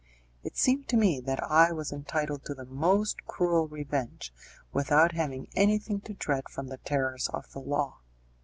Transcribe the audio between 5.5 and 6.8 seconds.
anything to dread from the